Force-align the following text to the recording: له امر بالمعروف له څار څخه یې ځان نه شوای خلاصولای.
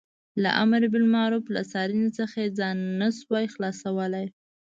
له 0.43 0.49
امر 0.63 0.81
بالمعروف 0.93 1.45
له 1.55 1.61
څار 1.71 1.89
څخه 2.19 2.35
یې 2.43 2.49
ځان 2.59 2.77
نه 3.01 3.09
شوای 3.19 3.45
خلاصولای. 3.53 4.27